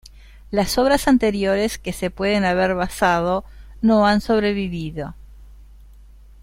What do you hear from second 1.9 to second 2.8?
se pueden haber